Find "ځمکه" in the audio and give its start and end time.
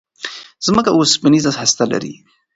0.65-0.89